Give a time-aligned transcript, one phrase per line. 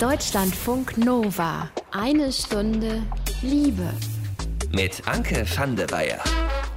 [0.00, 1.70] Deutschlandfunk Nova.
[1.90, 3.02] Eine Stunde
[3.40, 3.88] Liebe.
[4.70, 6.18] Mit Anke van der Weyer.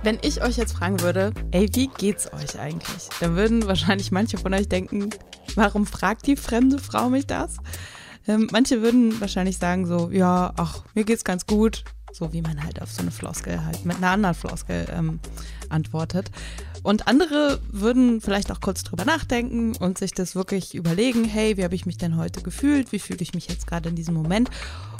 [0.03, 3.09] Wenn ich euch jetzt fragen würde, ey, wie geht's euch eigentlich?
[3.19, 5.09] Dann würden wahrscheinlich manche von euch denken,
[5.55, 7.57] warum fragt die fremde Frau mich das?
[8.25, 11.83] Ähm, manche würden wahrscheinlich sagen so, ja, ach, mir geht's ganz gut.
[12.11, 15.19] So wie man halt auf so eine Floskel halt mit einer anderen Floskel ähm,
[15.69, 16.31] antwortet.
[16.83, 21.63] Und andere würden vielleicht auch kurz drüber nachdenken und sich das wirklich überlegen, hey, wie
[21.63, 22.91] habe ich mich denn heute gefühlt?
[22.91, 24.49] Wie fühle ich mich jetzt gerade in diesem Moment?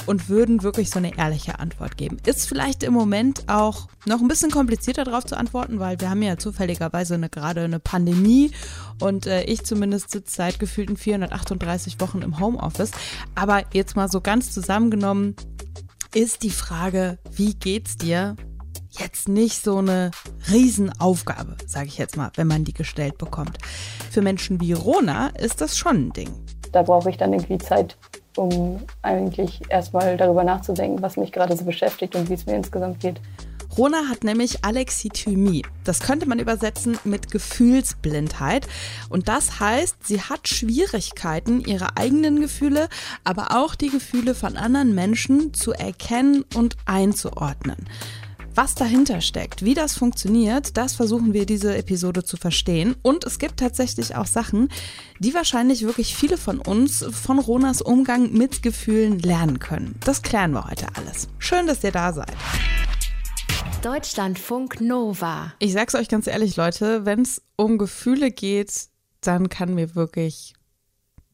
[0.05, 2.17] Und würden wirklich so eine ehrliche Antwort geben.
[2.25, 6.21] Ist vielleicht im Moment auch noch ein bisschen komplizierter darauf zu antworten, weil wir haben
[6.21, 8.51] ja zufälligerweise eine, gerade eine Pandemie
[8.99, 12.91] und äh, ich zumindest sitze seit gefühlten 438 Wochen im Homeoffice.
[13.35, 15.35] Aber jetzt mal so ganz zusammengenommen,
[16.13, 18.35] ist die Frage, wie geht's dir?
[18.89, 20.09] Jetzt nicht so eine
[20.51, 23.59] Riesenaufgabe, sage ich jetzt mal, wenn man die gestellt bekommt.
[24.09, 26.29] Für Menschen wie Rona ist das schon ein Ding.
[26.71, 27.97] Da brauche ich dann irgendwie Zeit,
[28.35, 32.99] um eigentlich erstmal darüber nachzudenken, was mich gerade so beschäftigt und wie es mir insgesamt
[32.99, 33.21] geht.
[33.77, 35.63] Rona hat nämlich Alexithymie.
[35.83, 38.67] Das könnte man übersetzen mit Gefühlsblindheit.
[39.09, 42.89] Und das heißt, sie hat Schwierigkeiten, ihre eigenen Gefühle,
[43.23, 47.87] aber auch die Gefühle von anderen Menschen zu erkennen und einzuordnen.
[48.55, 52.95] Was dahinter steckt, wie das funktioniert, das versuchen wir diese Episode zu verstehen.
[53.01, 54.69] Und es gibt tatsächlich auch Sachen,
[55.19, 59.95] die wahrscheinlich wirklich viele von uns von Ronas Umgang mit Gefühlen lernen können.
[60.03, 61.29] Das klären wir heute alles.
[61.37, 62.35] Schön, dass ihr da seid.
[63.81, 65.53] Deutschlandfunk Nova.
[65.59, 68.87] Ich sag's euch ganz ehrlich, Leute, wenn es um Gefühle geht,
[69.21, 70.53] dann kann mir wirklich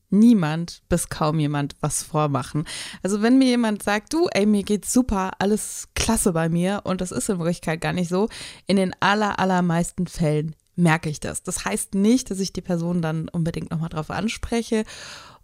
[0.09, 2.66] niemand bis kaum jemand was vormachen.
[3.04, 7.02] Also wenn mir jemand sagt, du, ey, mir geht's super, alles klasse bei mir und
[7.02, 8.30] das ist in Wirklichkeit gar nicht so,
[8.67, 11.44] in den aller, allermeisten Fällen merke ich das.
[11.44, 14.84] Das heißt nicht, dass ich die Person dann unbedingt nochmal drauf anspreche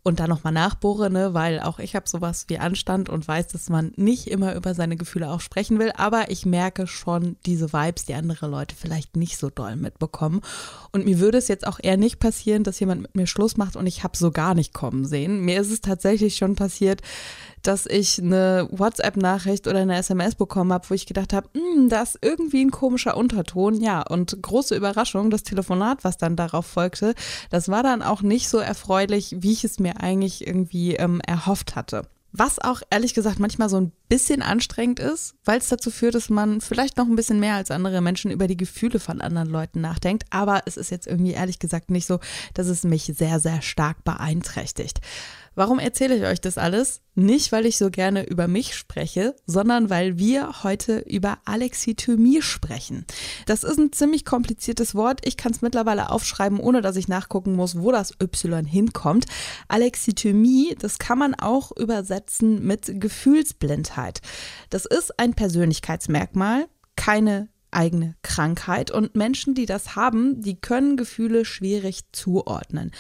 [0.04, 3.70] und da nochmal nachbohre, ne, weil auch ich habe sowas wie Anstand und weiß, dass
[3.70, 8.06] man nicht immer über seine Gefühle auch sprechen will, aber ich merke schon diese Vibes,
[8.06, 10.42] die andere Leute vielleicht nicht so doll mitbekommen.
[10.92, 13.76] Und mir würde es jetzt auch eher nicht passieren, dass jemand mit mir Schluss macht
[13.76, 15.42] und ich habe so gar nicht kommen sehen.
[15.42, 17.02] Mir ist es tatsächlich schon passiert,
[17.62, 22.02] dass ich eine WhatsApp-Nachricht oder eine SMS bekommen habe, wo ich gedacht habe, hm, da
[22.02, 23.80] ist irgendwie ein komischer Unterton.
[23.80, 27.14] Ja, und große Überraschung, das Telefonat, was dann darauf folgte,
[27.50, 31.76] das war dann auch nicht so erfreulich, wie ich es mir eigentlich irgendwie ähm, erhofft
[31.76, 32.08] hatte.
[32.34, 36.30] Was auch ehrlich gesagt manchmal so ein bisschen anstrengend ist, weil es dazu führt, dass
[36.30, 39.82] man vielleicht noch ein bisschen mehr als andere Menschen über die Gefühle von anderen Leuten
[39.82, 40.24] nachdenkt.
[40.30, 42.20] Aber es ist jetzt irgendwie ehrlich gesagt nicht so,
[42.54, 45.02] dass es mich sehr, sehr stark beeinträchtigt.
[45.54, 47.02] Warum erzähle ich euch das alles?
[47.14, 53.06] Nicht, weil ich so gerne über mich spreche, sondern weil wir heute über Alexithymie sprechen.
[53.48, 55.20] Das ist ein ziemlich kompliziertes Wort.
[55.26, 59.26] Ich kann es mittlerweile aufschreiben, ohne dass ich nachgucken muss, wo das Y hinkommt.
[59.68, 64.22] Alexithymie, das kann man auch übersetzen mit Gefühlsblindheit.
[64.70, 71.46] Das ist ein Persönlichkeitsmerkmal, keine eigene Krankheit und Menschen, die das haben, die können Gefühle
[71.46, 72.92] schwierig zuordnen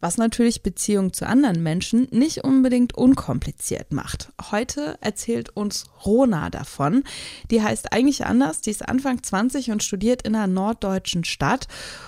[0.00, 4.32] was natürlich Beziehungen zu anderen Menschen nicht unbedingt unkompliziert macht.
[4.50, 7.04] Heute erzählt uns Rona davon.
[7.50, 11.66] Die heißt eigentlich anders, die ist Anfang 20 und studiert in einer norddeutschen Stadt.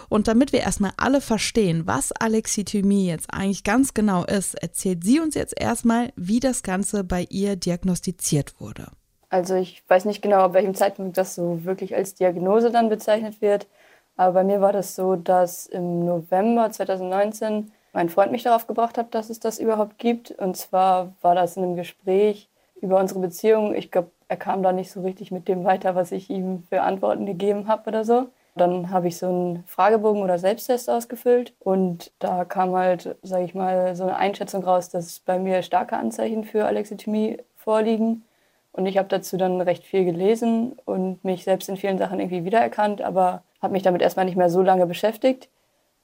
[0.09, 5.21] Und damit wir erstmal alle verstehen, was Alexithymie jetzt eigentlich ganz genau ist, erzählt sie
[5.21, 8.89] uns jetzt erstmal, wie das Ganze bei ihr diagnostiziert wurde.
[9.31, 13.41] Also ich weiß nicht genau, ab welchem Zeitpunkt das so wirklich als Diagnose dann bezeichnet
[13.41, 13.67] wird.
[14.17, 18.97] Aber bei mir war das so, dass im November 2019 mein Freund mich darauf gebracht
[18.97, 20.31] hat, dass es das überhaupt gibt.
[20.31, 22.49] Und zwar war das in einem Gespräch
[22.81, 23.75] über unsere Beziehung.
[23.75, 26.83] Ich glaube, er kam da nicht so richtig mit dem weiter, was ich ihm für
[26.83, 28.29] Antworten gegeben habe oder so.
[28.55, 33.57] Dann habe ich so einen Fragebogen oder Selbsttest ausgefüllt und da kam halt, sage ich
[33.57, 38.23] mal, so eine Einschätzung raus, dass bei mir starke Anzeichen für Alexithymie vorliegen.
[38.71, 42.45] Und ich habe dazu dann recht viel gelesen und mich selbst in vielen Sachen irgendwie
[42.45, 45.49] wiedererkannt, aber habe mich damit erstmal nicht mehr so lange beschäftigt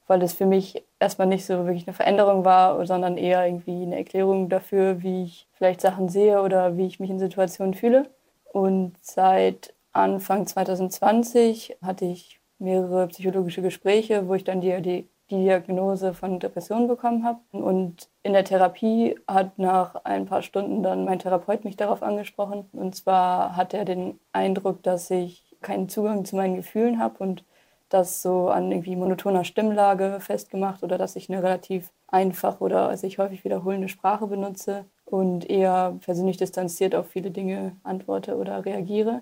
[0.07, 3.97] weil es für mich erstmal nicht so wirklich eine Veränderung war, sondern eher irgendwie eine
[3.97, 8.09] Erklärung dafür, wie ich vielleicht Sachen sehe oder wie ich mich in Situationen fühle.
[8.51, 15.43] Und seit Anfang 2020 hatte ich mehrere psychologische Gespräche, wo ich dann die, die, die
[15.43, 17.39] Diagnose von Depressionen bekommen habe.
[17.51, 22.69] Und in der Therapie hat nach ein paar Stunden dann mein Therapeut mich darauf angesprochen.
[22.73, 27.43] Und zwar hat er den Eindruck, dass ich keinen Zugang zu meinen Gefühlen habe und
[27.89, 33.17] das so an irgendwie monotoner Stimmlage festgemacht oder dass ich eine relativ einfach oder sich
[33.19, 39.21] häufig wiederholende Sprache benutze und eher persönlich distanziert auf viele Dinge antworte oder reagiere.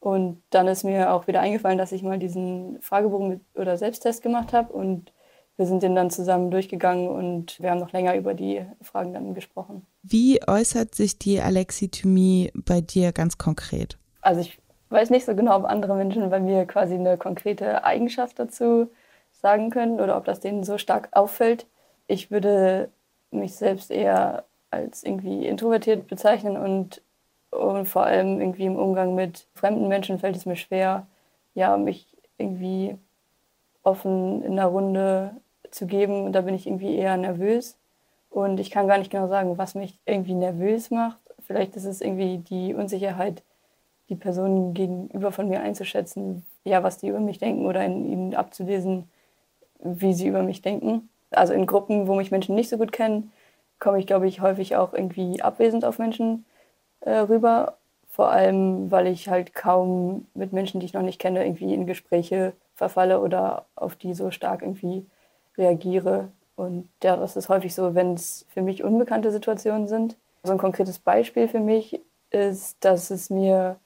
[0.00, 4.22] Und dann ist mir auch wieder eingefallen, dass ich mal diesen Fragebogen mit, oder Selbsttest
[4.22, 5.12] gemacht habe und
[5.56, 9.34] wir sind den dann zusammen durchgegangen und wir haben noch länger über die Fragen dann
[9.34, 9.84] gesprochen.
[10.04, 13.98] Wie äußert sich die Alexithymie bei dir ganz konkret?
[14.20, 18.38] Also ich weiß nicht so genau, ob andere Menschen bei mir quasi eine konkrete Eigenschaft
[18.38, 18.88] dazu
[19.32, 21.66] sagen können oder ob das denen so stark auffällt.
[22.06, 22.90] Ich würde
[23.30, 27.02] mich selbst eher als irgendwie introvertiert bezeichnen und,
[27.50, 31.06] und vor allem irgendwie im Umgang mit fremden Menschen fällt es mir schwer,
[31.54, 32.06] ja, mich
[32.36, 32.96] irgendwie
[33.82, 35.32] offen in einer Runde
[35.70, 36.24] zu geben.
[36.24, 37.76] Und da bin ich irgendwie eher nervös.
[38.30, 41.18] Und ich kann gar nicht genau sagen, was mich irgendwie nervös macht.
[41.46, 43.42] Vielleicht ist es irgendwie die Unsicherheit,
[44.08, 48.34] die Personen gegenüber von mir einzuschätzen, ja, was die über mich denken oder in ihnen
[48.34, 49.08] abzulesen,
[49.80, 51.08] wie sie über mich denken.
[51.30, 53.32] Also in Gruppen, wo mich Menschen nicht so gut kennen,
[53.78, 56.44] komme ich, glaube ich, häufig auch irgendwie abwesend auf Menschen
[57.00, 57.78] äh, rüber.
[58.08, 61.86] Vor allem, weil ich halt kaum mit Menschen, die ich noch nicht kenne, irgendwie in
[61.86, 65.06] Gespräche verfalle oder auf die so stark irgendwie
[65.56, 66.28] reagiere.
[66.56, 70.16] Und ja, das ist häufig so, wenn es für mich unbekannte Situationen sind.
[70.42, 72.00] So ein konkretes Beispiel für mich
[72.30, 73.76] ist, dass es mir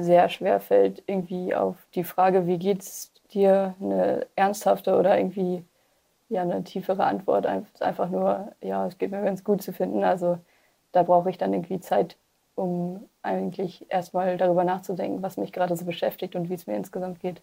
[0.00, 5.64] sehr schwer fällt, irgendwie auf die Frage, wie geht's dir, eine ernsthafte oder irgendwie
[6.28, 10.04] ja, eine tiefere Antwort, einfach nur, ja, es geht mir ganz gut zu finden.
[10.04, 10.38] Also
[10.92, 12.16] da brauche ich dann irgendwie Zeit,
[12.54, 17.20] um eigentlich erstmal darüber nachzudenken, was mich gerade so beschäftigt und wie es mir insgesamt
[17.20, 17.42] geht.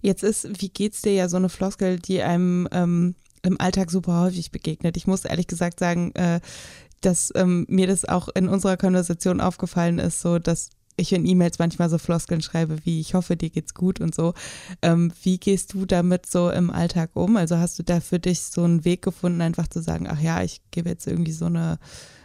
[0.00, 4.20] Jetzt ist, wie geht's dir ja so eine Floskel, die einem ähm, im Alltag super
[4.22, 4.96] häufig begegnet.
[4.96, 6.40] Ich muss ehrlich gesagt sagen, äh,
[7.00, 11.58] dass ähm, mir das auch in unserer Konversation aufgefallen ist, so dass ich in E-Mails
[11.58, 14.34] manchmal so Floskeln schreibe, wie ich hoffe, dir geht's gut und so.
[14.82, 17.36] Ähm, wie gehst du damit so im Alltag um?
[17.36, 20.42] Also hast du da für dich so einen Weg gefunden, einfach zu sagen, ach ja,
[20.42, 21.78] ich gebe jetzt irgendwie so eine,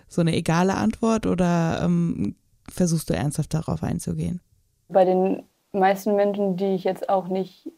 [0.08, 2.36] so eine egale Antwort oder ähm,
[2.70, 4.42] versuchst du ernsthaft darauf einzugehen?
[4.88, 7.70] Bei den meisten Menschen, die ich jetzt auch nicht,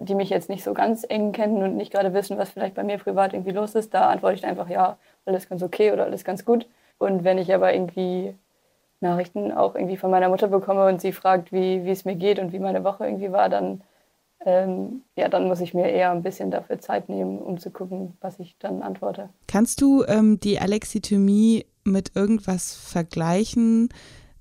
[0.00, 2.84] die mich jetzt nicht so ganz eng kennen und nicht gerade wissen, was vielleicht bei
[2.84, 6.24] mir privat irgendwie los ist, da antworte ich einfach ja, alles ganz okay oder alles
[6.24, 6.66] ganz gut.
[6.98, 8.34] Und wenn ich aber irgendwie
[9.04, 12.38] Nachrichten auch irgendwie von meiner Mutter bekomme und sie fragt, wie, wie es mir geht
[12.38, 13.82] und wie meine Woche irgendwie war, dann,
[14.44, 18.16] ähm, ja, dann muss ich mir eher ein bisschen dafür Zeit nehmen, um zu gucken,
[18.20, 19.28] was ich dann antworte.
[19.46, 23.90] Kannst du ähm, die Alexithymie mit irgendwas vergleichen,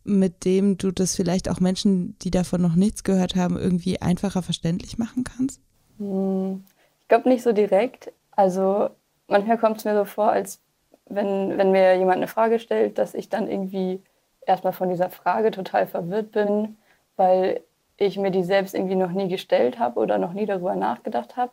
[0.04, 4.42] mit dem du das vielleicht auch Menschen, die davon noch nichts gehört haben, irgendwie einfacher
[4.42, 5.62] verständlich machen kannst?
[6.00, 6.63] Hm,
[7.01, 8.12] ich glaube nicht so direkt.
[8.31, 8.89] Also
[9.27, 10.60] manchmal kommt es mir so vor, als
[11.06, 14.01] wenn, wenn mir jemand eine Frage stellt, dass ich dann irgendwie
[14.45, 16.78] erstmal von dieser Frage total verwirrt bin,
[17.16, 17.62] weil
[17.98, 21.51] ich mir die selbst irgendwie noch nie gestellt habe oder noch nie darüber nachgedacht habe.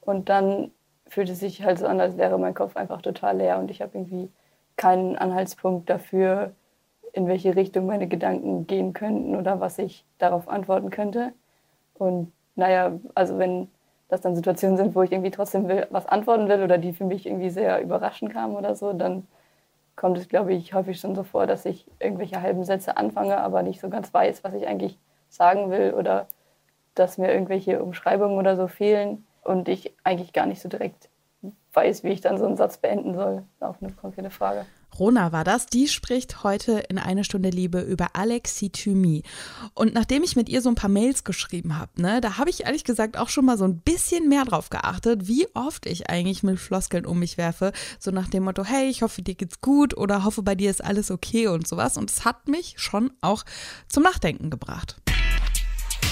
[0.00, 0.70] Und dann
[1.06, 3.80] fühlt es sich halt so an, als wäre mein Kopf einfach total leer und ich
[3.82, 4.30] habe irgendwie
[4.76, 6.52] keinen Anhaltspunkt dafür,
[7.12, 11.32] in welche Richtung meine Gedanken gehen könnten oder was ich darauf antworten könnte.
[11.94, 13.68] Und naja, also wenn
[14.08, 17.04] das dann Situationen sind, wo ich irgendwie trotzdem will, was antworten will oder die für
[17.04, 19.26] mich irgendwie sehr überraschend kamen oder so, dann
[19.98, 23.62] kommt es, glaube ich, häufig schon so vor, dass ich irgendwelche halben Sätze anfange, aber
[23.62, 24.96] nicht so ganz weiß, was ich eigentlich
[25.28, 26.28] sagen will oder
[26.94, 31.10] dass mir irgendwelche Umschreibungen oder so fehlen und ich eigentlich gar nicht so direkt
[31.72, 33.42] weiß, wie ich dann so einen Satz beenden soll.
[33.58, 34.66] Auf eine konkrete Frage.
[34.98, 35.66] Rona war das.
[35.66, 39.22] Die spricht heute in eine Stunde Liebe über Alexithymie.
[39.74, 42.64] Und nachdem ich mit ihr so ein paar Mails geschrieben habe, ne, da habe ich
[42.64, 46.42] ehrlich gesagt auch schon mal so ein bisschen mehr drauf geachtet, wie oft ich eigentlich
[46.42, 47.72] mit Floskeln um mich werfe.
[47.98, 50.84] So nach dem Motto, hey, ich hoffe, dir geht's gut oder hoffe, bei dir ist
[50.84, 51.96] alles okay und sowas.
[51.96, 53.44] Und es hat mich schon auch
[53.88, 54.96] zum Nachdenken gebracht.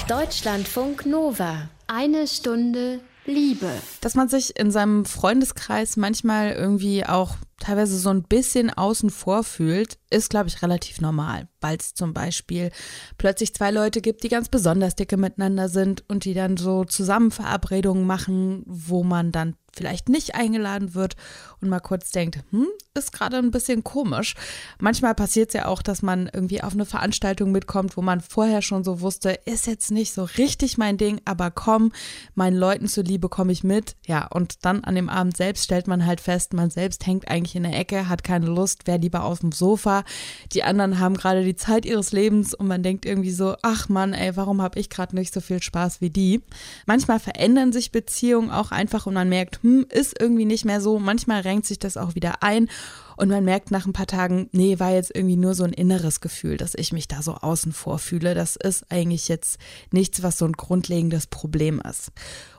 [0.09, 1.69] Deutschlandfunk Nova.
[1.89, 3.69] Eine Stunde Liebe.
[4.01, 9.43] Dass man sich in seinem Freundeskreis manchmal irgendwie auch teilweise so ein bisschen außen vor
[9.43, 12.71] fühlt, ist, glaube ich, relativ normal, weil es zum Beispiel
[13.19, 18.07] plötzlich zwei Leute gibt, die ganz besonders dicke miteinander sind und die dann so Zusammenverabredungen
[18.07, 21.17] machen, wo man dann vielleicht nicht eingeladen wird
[21.61, 24.35] und mal kurz denkt, hm, ist gerade ein bisschen komisch.
[24.79, 28.63] Manchmal passiert es ja auch, dass man irgendwie auf eine Veranstaltung mitkommt, wo man vorher
[28.63, 31.93] schon so wusste, ist jetzt nicht so richtig mein Ding, aber komm,
[32.35, 33.97] meinen Leuten zuliebe komme ich mit.
[34.07, 37.57] Ja, und dann an dem Abend selbst stellt man halt fest, man selbst hängt eigentlich
[37.57, 40.05] in der Ecke, hat keine Lust, wäre lieber auf dem Sofa.
[40.53, 44.15] Die anderen haben gerade die Zeit ihres Lebens und man denkt irgendwie so, ach Mann,
[44.15, 46.43] ey, warum habe ich gerade nicht so viel Spaß wie die?
[46.87, 51.01] Manchmal verändern sich Beziehungen auch einfach und man merkt, hm, ist irgendwie nicht mehr so.
[51.01, 52.69] Manchmal renkt sich das auch wieder ein
[53.17, 56.21] und man merkt nach ein paar Tagen, nee, war jetzt irgendwie nur so ein inneres
[56.21, 58.35] Gefühl, dass ich mich da so außen vor fühle.
[58.35, 59.59] Das ist eigentlich jetzt
[59.91, 62.13] nichts, was so ein grundlegendes Problem ist.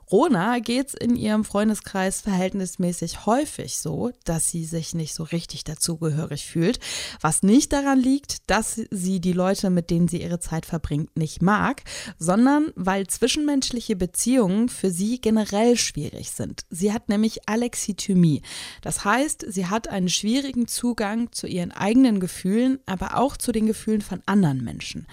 [0.09, 5.65] Rona geht es in ihrem Freundeskreis verhältnismäßig häufig so, dass sie sich nicht so richtig
[5.65, 6.79] dazugehörig fühlt,
[7.19, 11.41] was nicht daran liegt, dass sie die Leute, mit denen sie ihre Zeit verbringt, nicht
[11.41, 11.83] mag,
[12.17, 16.61] sondern weil zwischenmenschliche Beziehungen für sie generell schwierig sind.
[16.69, 18.43] Sie hat nämlich Alexithymie.
[18.81, 23.67] Das heißt, sie hat einen schwierigen Zugang zu ihren eigenen Gefühlen, aber auch zu den
[23.67, 25.05] Gefühlen von anderen Menschen.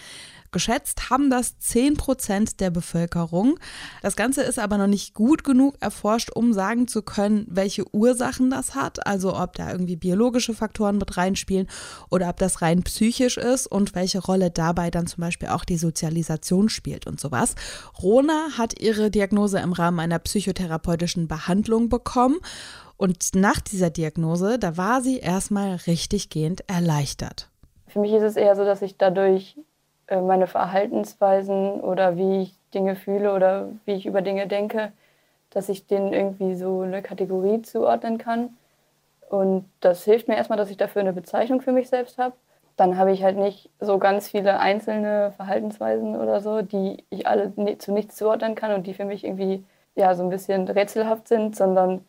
[0.55, 3.59] Geschätzt haben das 10 Prozent der Bevölkerung.
[4.03, 8.51] Das Ganze ist aber noch nicht gut genug erforscht, um sagen zu können, welche Ursachen
[8.51, 9.05] das hat.
[9.05, 11.67] Also ob da irgendwie biologische Faktoren mit reinspielen
[12.09, 15.77] oder ob das rein psychisch ist und welche Rolle dabei dann zum Beispiel auch die
[15.77, 17.57] Sozialisation spielt und sowas.
[18.01, 22.37] Rona hat ihre Diagnose im Rahmen einer psychotherapeutischen Behandlung bekommen.
[22.97, 27.51] Und nach dieser Diagnose, da war sie erstmal richtiggehend erleichtert.
[27.89, 29.57] Für mich ist es eher so, dass ich dadurch
[30.11, 34.93] meine Verhaltensweisen oder wie ich Dinge fühle oder wie ich über Dinge denke,
[35.51, 38.57] dass ich denen irgendwie so eine Kategorie zuordnen kann.
[39.31, 42.35] Und das hilft mir erstmal, dass ich dafür eine Bezeichnung für mich selbst habe.
[42.77, 47.53] Dann habe ich halt nicht so ganz viele einzelne Verhaltensweisen oder so, die ich alle
[47.79, 51.57] zu nichts zuordnen kann und die für mich irgendwie ja so ein bisschen rätselhaft sind,
[51.57, 52.05] sondern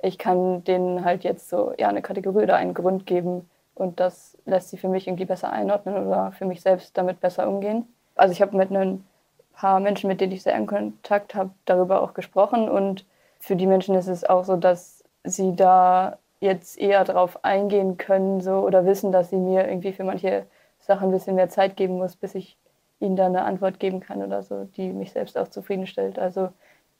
[0.00, 4.36] ich kann denen halt jetzt so ja eine Kategorie oder einen Grund geben, und das
[4.46, 7.86] lässt sie für mich irgendwie besser einordnen oder für mich selbst damit besser umgehen.
[8.16, 9.04] Also ich habe mit ein
[9.52, 12.70] paar Menschen, mit denen ich sehr in Kontakt habe, darüber auch gesprochen.
[12.70, 13.04] Und
[13.38, 18.40] für die Menschen ist es auch so, dass sie da jetzt eher darauf eingehen können
[18.40, 20.46] so, oder wissen, dass sie mir irgendwie für manche
[20.80, 22.56] Sachen ein bisschen mehr Zeit geben muss, bis ich
[22.98, 26.18] ihnen da eine Antwort geben kann oder so, die mich selbst auch zufriedenstellt.
[26.18, 26.48] Also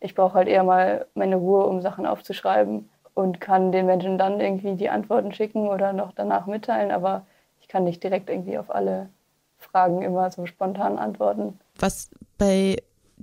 [0.00, 4.40] ich brauche halt eher mal meine Ruhe, um Sachen aufzuschreiben und kann den Menschen dann
[4.40, 7.26] irgendwie die Antworten schicken oder noch danach mitteilen, aber
[7.62, 9.08] ich kann nicht direkt irgendwie auf alle
[9.56, 11.58] Fragen immer so spontan antworten.
[11.78, 12.76] Was bei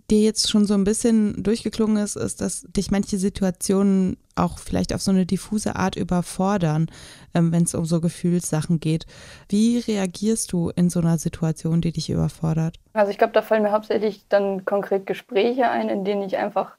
[0.09, 4.95] dir jetzt schon so ein bisschen durchgeklungen ist, ist, dass dich manche Situationen auch vielleicht
[4.95, 6.87] auf so eine diffuse Art überfordern,
[7.35, 9.05] ähm, wenn es um so Gefühlssachen geht.
[9.47, 12.79] Wie reagierst du in so einer Situation, die dich überfordert?
[12.93, 16.71] Also ich glaube, da fallen mir hauptsächlich dann konkret Gespräche ein, in denen ich einfach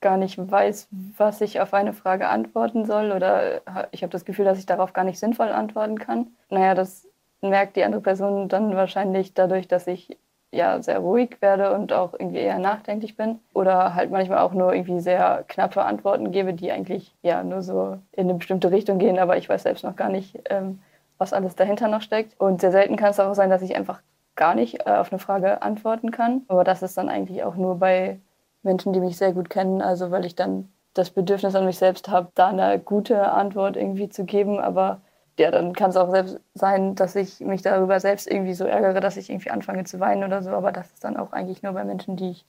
[0.00, 4.44] gar nicht weiß, was ich auf eine Frage antworten soll oder ich habe das Gefühl,
[4.44, 6.28] dass ich darauf gar nicht sinnvoll antworten kann.
[6.50, 7.08] Naja, das
[7.40, 10.16] merkt die andere Person dann wahrscheinlich dadurch, dass ich
[10.50, 14.72] ja sehr ruhig werde und auch irgendwie eher nachdenklich bin oder halt manchmal auch nur
[14.72, 19.18] irgendwie sehr knappe Antworten gebe, die eigentlich ja nur so in eine bestimmte Richtung gehen,
[19.18, 20.80] aber ich weiß selbst noch gar nicht, ähm,
[21.18, 22.40] was alles dahinter noch steckt.
[22.40, 24.00] Und sehr selten kann es auch sein, dass ich einfach
[24.36, 26.42] gar nicht äh, auf eine Frage antworten kann.
[26.48, 28.18] Aber das ist dann eigentlich auch nur bei
[28.62, 32.08] Menschen, die mich sehr gut kennen, also weil ich dann das Bedürfnis an mich selbst
[32.08, 34.58] habe, da eine gute Antwort irgendwie zu geben.
[34.58, 35.00] Aber
[35.38, 39.00] ja, dann kann es auch selbst sein, dass ich mich darüber selbst irgendwie so ärgere,
[39.00, 40.50] dass ich irgendwie anfange zu weinen oder so.
[40.50, 42.44] Aber das ist dann auch eigentlich nur bei Menschen, die ich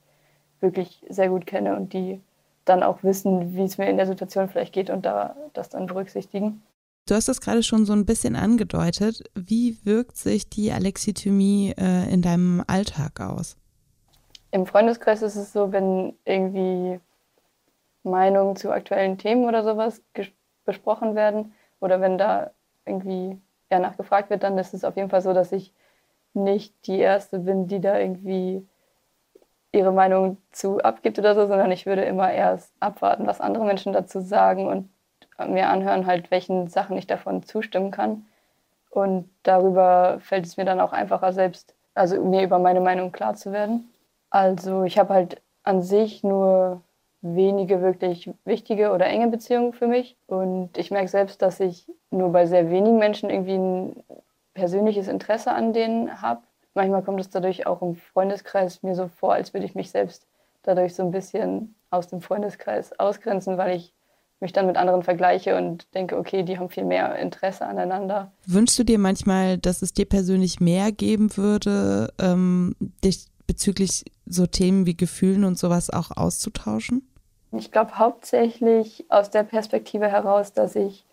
[0.60, 2.22] wirklich sehr gut kenne und die
[2.66, 5.86] dann auch wissen, wie es mir in der Situation vielleicht geht und da das dann
[5.86, 6.62] berücksichtigen.
[7.08, 9.24] Du hast das gerade schon so ein bisschen angedeutet.
[9.34, 13.58] Wie wirkt sich die Alexithymie äh, in deinem Alltag aus?
[14.52, 17.00] Im Freundeskreis ist es so, wenn irgendwie
[18.04, 20.02] Meinungen zu aktuellen Themen oder sowas
[20.66, 22.52] besprochen werden oder wenn da
[22.86, 23.40] irgendwie
[23.72, 25.74] ja, nachgefragt wird, dann ist es auf jeden Fall so, dass ich
[26.34, 28.68] nicht die Erste bin, die da irgendwie
[29.72, 33.94] ihre Meinung zu abgibt oder so, sondern ich würde immer erst abwarten, was andere Menschen
[33.94, 34.90] dazu sagen und
[35.48, 38.26] mir anhören, halt, welchen Sachen ich davon zustimmen kann.
[38.90, 43.36] Und darüber fällt es mir dann auch einfacher, selbst, also mir über meine Meinung klar
[43.36, 43.90] zu werden.
[44.30, 46.82] Also ich habe halt an sich nur
[47.22, 50.18] wenige wirklich wichtige oder enge Beziehungen für mich.
[50.28, 54.04] Und ich merke selbst, dass ich nur bei sehr wenigen Menschen irgendwie ein
[54.54, 56.42] persönliches Interesse an denen habe.
[56.74, 60.28] Manchmal kommt es dadurch auch im Freundeskreis mir so vor, als würde ich mich selbst
[60.64, 63.94] dadurch so ein bisschen aus dem Freundeskreis ausgrenzen, weil ich
[64.40, 68.32] mich dann mit anderen vergleiche und denke, okay, die haben viel mehr Interesse aneinander.
[68.46, 74.46] Wünschst du dir manchmal, dass es dir persönlich mehr geben würde, ähm, dich bezüglich so
[74.46, 77.02] Themen wie Gefühlen und sowas auch auszutauschen?
[77.52, 81.04] Ich glaube hauptsächlich aus der Perspektive heraus, dass ich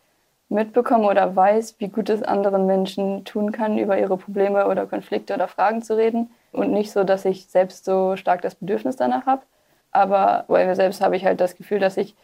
[0.50, 5.32] mitbekomme oder weiß, wie gut es anderen Menschen tun kann, über ihre Probleme oder Konflikte
[5.32, 6.28] oder Fragen zu reden.
[6.52, 9.42] Und nicht so, dass ich selbst so stark das Bedürfnis danach habe.
[9.90, 12.14] Aber bei mir selbst habe ich halt das Gefühl, dass ich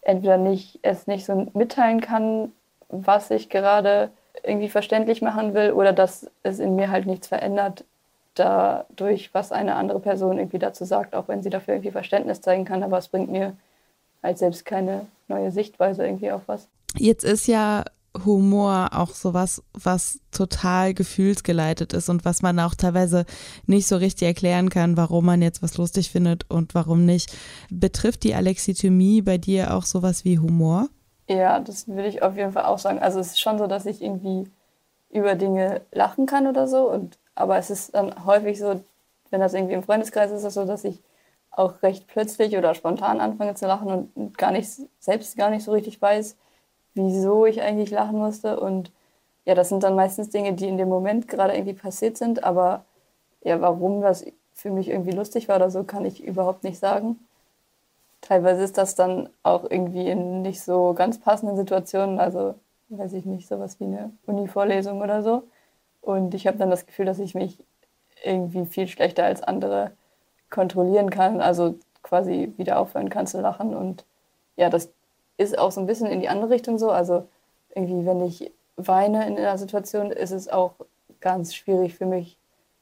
[0.00, 2.50] entweder nicht, es nicht so mitteilen kann,
[2.88, 4.10] was ich gerade
[4.42, 7.84] irgendwie verständlich machen will, oder dass es in mir halt nichts verändert,
[8.40, 12.64] dadurch, was eine andere Person irgendwie dazu sagt, auch wenn sie dafür irgendwie Verständnis zeigen
[12.64, 13.56] kann, aber es bringt mir
[14.22, 16.68] halt selbst keine neue Sichtweise irgendwie auf was.
[16.96, 17.84] Jetzt ist ja
[18.24, 23.24] Humor auch sowas, was total gefühlsgeleitet ist und was man auch teilweise
[23.66, 27.36] nicht so richtig erklären kann, warum man jetzt was lustig findet und warum nicht.
[27.70, 30.88] Betrifft die Alexithymie bei dir auch sowas wie Humor?
[31.28, 32.98] Ja, das würde ich auf jeden Fall auch sagen.
[32.98, 34.50] Also es ist schon so, dass ich irgendwie
[35.10, 36.90] über Dinge lachen kann oder so.
[36.90, 38.80] Und, aber es ist dann häufig so,
[39.30, 41.00] wenn das irgendwie im Freundeskreis ist, ist so, dass ich
[41.50, 45.72] auch recht plötzlich oder spontan anfange zu lachen und gar nicht, selbst gar nicht so
[45.72, 46.36] richtig weiß,
[46.94, 48.58] wieso ich eigentlich lachen musste.
[48.60, 48.92] Und
[49.44, 52.44] ja, das sind dann meistens Dinge, die in dem Moment gerade irgendwie passiert sind.
[52.44, 52.84] Aber
[53.42, 57.18] ja, warum das für mich irgendwie lustig war oder so, kann ich überhaupt nicht sagen.
[58.20, 62.54] Teilweise ist das dann auch irgendwie in nicht so ganz passenden Situationen, also
[62.90, 65.44] weiß ich nicht, sowas wie eine Uni-Vorlesung oder so.
[66.00, 67.58] Und ich habe dann das Gefühl, dass ich mich
[68.22, 69.92] irgendwie viel schlechter als andere
[70.50, 73.74] kontrollieren kann, also quasi wieder aufhören kann zu lachen.
[73.74, 74.04] Und
[74.56, 74.90] ja, das
[75.36, 76.90] ist auch so ein bisschen in die andere Richtung so.
[76.90, 77.26] Also
[77.74, 80.72] irgendwie, wenn ich weine in einer Situation, ist es auch
[81.20, 82.36] ganz schwierig für mich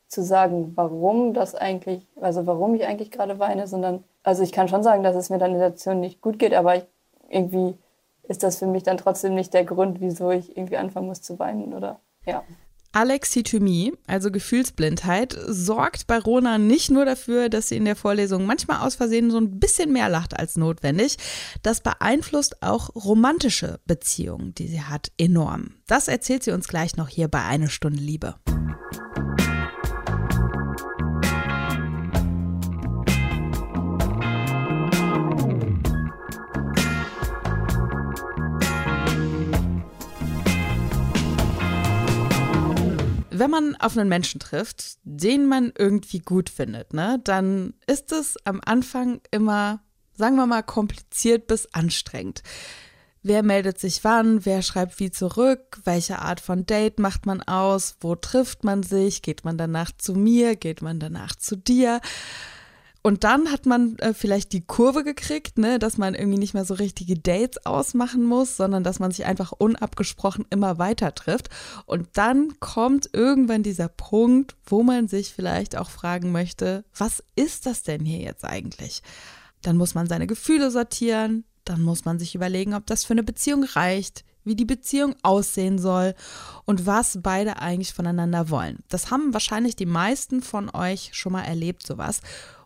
[0.09, 4.69] zu sagen, warum das eigentlich, also warum ich eigentlich gerade weine, sondern, also ich kann
[4.69, 6.85] schon sagen, dass es mir dann in der Situation nicht gut geht, aber ich,
[7.29, 7.77] irgendwie
[8.23, 11.39] ist das für mich dann trotzdem nicht der Grund, wieso ich irgendwie anfangen muss zu
[11.39, 12.43] weinen oder ja.
[12.92, 18.87] Alexithymie, also Gefühlsblindheit, sorgt bei Rona nicht nur dafür, dass sie in der Vorlesung manchmal
[18.87, 21.16] aus Versehen so ein bisschen mehr lacht als notwendig.
[21.62, 25.75] Das beeinflusst auch romantische Beziehungen, die sie hat, enorm.
[25.87, 28.37] Das erzählt sie uns gleich noch hier bei Eine Stunde Liebe.
[43.38, 48.37] Wenn man auf einen Menschen trifft, den man irgendwie gut findet, ne, dann ist es
[48.45, 49.80] am Anfang immer,
[50.14, 52.42] sagen wir mal, kompliziert bis anstrengend.
[53.23, 54.45] Wer meldet sich wann?
[54.47, 55.80] Wer schreibt wie zurück?
[55.85, 57.97] Welche Art von Date macht man aus?
[58.00, 59.23] Wo trifft man sich?
[59.23, 60.54] Geht man danach zu mir?
[60.54, 62.00] Geht man danach zu dir?
[63.02, 66.64] Und dann hat man äh, vielleicht die Kurve gekriegt, ne, dass man irgendwie nicht mehr
[66.64, 71.49] so richtige Dates ausmachen muss, sondern dass man sich einfach unabgesprochen immer weiter trifft.
[71.87, 77.67] Und dann kommt irgendwann dieser Punkt, wo man sich vielleicht auch fragen möchte, was ist
[77.67, 79.02] das denn hier jetzt eigentlich?
[79.62, 83.23] Dann muss man seine Gefühle sortieren, dann muss man sich überlegen, ob das für eine
[83.23, 86.14] Beziehung reicht, wie die Beziehung aussehen soll
[86.64, 88.78] und was beide eigentlich voneinander wollen.
[88.88, 92.21] Das haben wahrscheinlich die meisten von euch schon mal erlebt, sowas.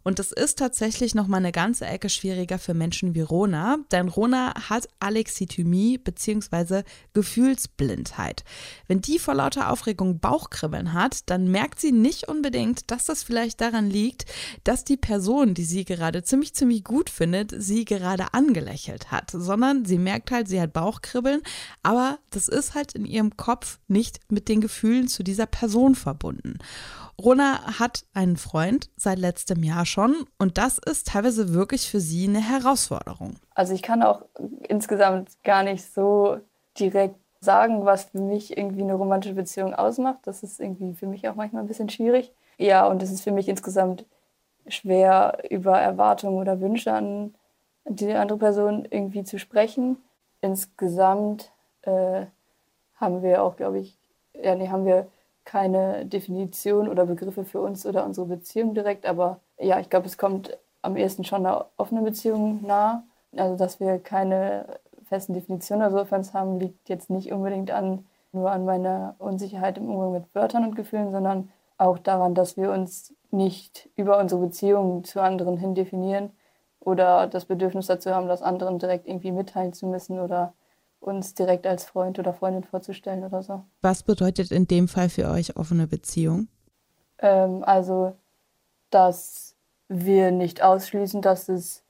[0.04, 4.08] Und das ist tatsächlich noch mal eine ganze Ecke schwieriger für Menschen wie Rona, denn
[4.08, 6.82] Rona hat Alexithymie bzw.
[7.12, 8.44] Gefühlsblindheit.
[8.88, 13.60] Wenn die vor lauter Aufregung Bauchkribbeln hat, dann merkt sie nicht unbedingt, dass das vielleicht
[13.60, 14.26] daran liegt,
[14.64, 19.84] dass die Person, die sie gerade ziemlich, ziemlich gut findet, sie gerade angelächelt hat, sondern
[19.84, 21.42] sie merkt halt, sie hat Bauchkribbeln,
[21.82, 26.58] aber das ist halt in ihrem Kopf nicht mit den Gefühlen zu dieser Person verbunden.
[27.20, 32.26] Rona hat einen Freund seit letztem Jahr schon und das ist teilweise wirklich für sie
[32.26, 33.36] eine Herausforderung.
[33.54, 34.22] Also ich kann auch
[34.68, 36.38] insgesamt gar nicht so
[36.78, 40.18] direkt sagen, was für mich irgendwie eine romantische Beziehung ausmacht.
[40.24, 42.32] Das ist irgendwie für mich auch manchmal ein bisschen schwierig.
[42.56, 44.06] Ja, und es ist für mich insgesamt
[44.66, 47.34] schwer, über Erwartungen oder Wünsche an
[47.84, 49.96] die andere Person irgendwie zu sprechen.
[50.40, 51.50] Insgesamt
[51.82, 52.26] äh,
[52.94, 53.98] haben wir auch, glaube ich,
[54.34, 55.08] ja, nee, haben wir
[55.44, 60.18] keine Definition oder Begriffe für uns oder unsere Beziehung direkt, aber ja, ich glaube, es
[60.18, 63.04] kommt am ehesten schon einer offenen Beziehung nah.
[63.36, 64.66] Also, dass wir keine
[65.04, 69.14] festen Definitionen oder so für uns haben, liegt jetzt nicht unbedingt an, nur an meiner
[69.18, 74.18] Unsicherheit im Umgang mit Wörtern und Gefühlen, sondern auch daran, dass wir uns nicht über
[74.18, 76.30] unsere Beziehungen zu anderen hin definieren
[76.80, 80.54] oder das Bedürfnis dazu haben, das anderen direkt irgendwie mitteilen zu müssen oder
[81.00, 83.64] uns direkt als Freund oder Freundin vorzustellen oder so.
[83.80, 86.48] Was bedeutet in dem Fall für euch offene Beziehung?
[87.18, 88.14] Ähm, also,
[88.90, 89.51] dass
[89.92, 91.84] wir nicht ausschließen, dass es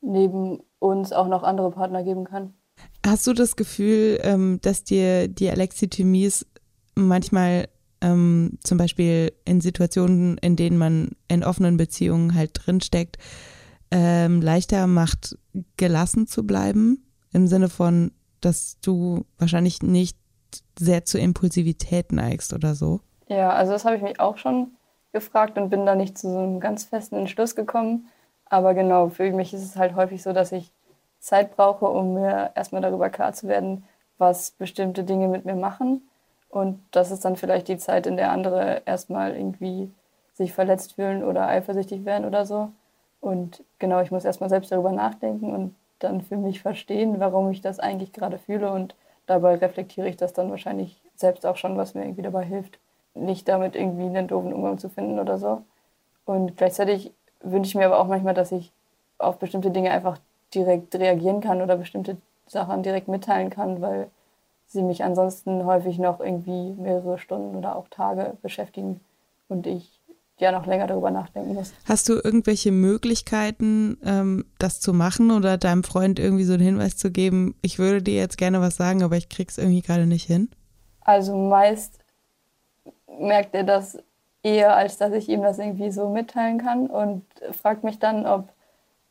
[0.00, 2.54] neben uns auch noch andere Partner geben kann.
[3.04, 6.46] Hast du das Gefühl, ähm, dass dir die Alexithymies
[6.94, 7.68] manchmal
[8.00, 13.16] ähm, zum Beispiel in Situationen, in denen man in offenen Beziehungen halt drinsteckt,
[13.90, 15.38] ähm, leichter macht,
[15.76, 17.04] gelassen zu bleiben?
[17.32, 20.18] Im Sinne von, dass du wahrscheinlich nicht
[20.78, 23.00] sehr zur Impulsivität neigst oder so?
[23.28, 24.75] Ja, also das habe ich mich auch schon
[25.16, 28.08] gefragt und bin da nicht zu so einem ganz festen Entschluss gekommen.
[28.44, 30.70] Aber genau, für mich ist es halt häufig so, dass ich
[31.20, 33.84] Zeit brauche, um mir erstmal darüber klar zu werden,
[34.18, 36.06] was bestimmte Dinge mit mir machen.
[36.50, 39.90] Und das ist dann vielleicht die Zeit, in der andere erstmal irgendwie
[40.34, 42.70] sich verletzt fühlen oder eifersüchtig werden oder so.
[43.20, 47.62] Und genau, ich muss erstmal selbst darüber nachdenken und dann für mich verstehen, warum ich
[47.62, 48.94] das eigentlich gerade fühle und
[49.26, 52.78] dabei reflektiere ich das dann wahrscheinlich selbst auch schon, was mir irgendwie dabei hilft,
[53.16, 55.62] nicht damit irgendwie einen doofen Umgang zu finden oder so.
[56.24, 58.72] Und gleichzeitig wünsche ich mir aber auch manchmal, dass ich
[59.18, 60.18] auf bestimmte Dinge einfach
[60.54, 64.08] direkt reagieren kann oder bestimmte Sachen direkt mitteilen kann, weil
[64.66, 69.00] sie mich ansonsten häufig noch irgendwie mehrere Stunden oder auch Tage beschäftigen
[69.48, 70.00] und ich
[70.38, 71.72] ja noch länger darüber nachdenken muss.
[71.86, 76.96] Hast du irgendwelche Möglichkeiten, ähm, das zu machen oder deinem Freund irgendwie so einen Hinweis
[76.96, 80.24] zu geben, ich würde dir jetzt gerne was sagen, aber ich krieg's irgendwie gerade nicht
[80.24, 80.50] hin?
[81.00, 82.00] Also meist
[83.06, 83.98] merkt er das
[84.42, 88.48] eher, als dass ich ihm das irgendwie so mitteilen kann und fragt mich dann, ob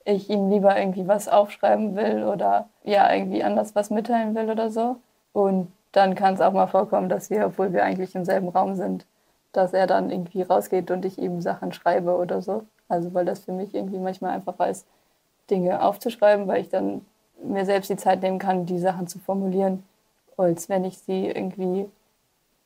[0.06, 4.70] ich ihm lieber irgendwie was aufschreiben will oder ja, irgendwie anders was mitteilen will oder
[4.70, 4.98] so.
[5.34, 8.76] Und dann kann es auch mal vorkommen, dass wir, obwohl wir eigentlich im selben Raum
[8.76, 9.06] sind,
[9.52, 12.64] dass er dann irgendwie rausgeht und ich ihm Sachen schreibe oder so.
[12.88, 14.86] Also weil das für mich irgendwie manchmal einfacher ist,
[15.50, 17.06] Dinge aufzuschreiben, weil ich dann
[17.44, 19.84] mir selbst die Zeit nehmen kann, die Sachen zu formulieren,
[20.38, 21.90] als wenn ich sie irgendwie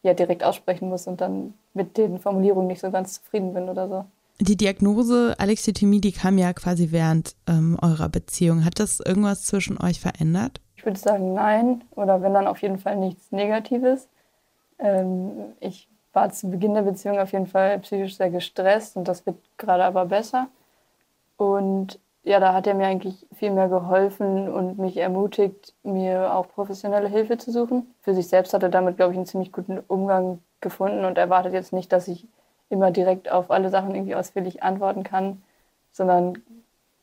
[0.01, 3.87] ja direkt aussprechen muss und dann mit den Formulierungen nicht so ganz zufrieden bin oder
[3.87, 4.05] so.
[4.41, 8.63] Die Diagnose Alexithymie, die kam ja quasi während ähm, eurer Beziehung.
[8.63, 10.61] Hat das irgendwas zwischen euch verändert?
[10.77, 11.83] Ich würde sagen, nein.
[11.91, 14.07] Oder wenn dann auf jeden Fall nichts Negatives.
[14.77, 19.25] Ähm, ich war zu Beginn der Beziehung auf jeden Fall psychisch sehr gestresst und das
[19.25, 20.47] wird gerade aber besser.
[21.35, 26.47] Und ja, da hat er mir eigentlich viel mehr geholfen und mich ermutigt, mir auch
[26.49, 27.93] professionelle Hilfe zu suchen.
[28.01, 31.53] Für sich selbst hat er damit, glaube ich, einen ziemlich guten Umgang gefunden und erwartet
[31.53, 32.27] jetzt nicht, dass ich
[32.69, 35.41] immer direkt auf alle Sachen irgendwie ausführlich antworten kann,
[35.91, 36.37] sondern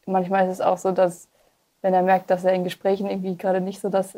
[0.04, 1.28] manchmal ist es auch so, dass
[1.82, 4.16] wenn er merkt, dass er in Gesprächen irgendwie gerade nicht so das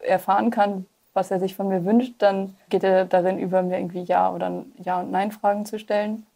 [0.00, 4.02] erfahren kann, was er sich von mir wünscht, dann geht er darin über, mir irgendwie
[4.02, 6.26] Ja oder Ja und Nein Fragen zu stellen.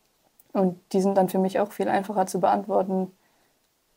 [0.53, 3.11] Und die sind dann für mich auch viel einfacher zu beantworten.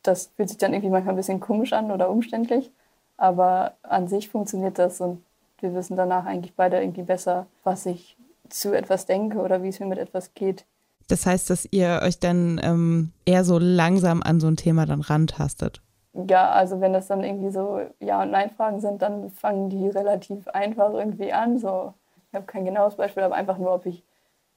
[0.02, 2.70] Das fühlt sich dann irgendwie manchmal ein bisschen komisch an oder umständlich,
[3.16, 5.22] aber an sich funktioniert das und
[5.60, 8.16] wir wissen danach eigentlich beide irgendwie besser, was ich
[8.48, 10.64] zu etwas denke oder wie es mir mit etwas geht.
[11.08, 15.00] Das heißt, dass ihr euch dann ähm, eher so langsam an so ein Thema dann
[15.00, 15.82] rantastet
[16.28, 20.48] ja, also wenn das dann irgendwie so Ja- und Nein-Fragen sind, dann fangen die relativ
[20.48, 21.58] einfach irgendwie an.
[21.58, 21.94] So,
[22.30, 24.02] ich habe kein genaues Beispiel, aber einfach nur, ob ich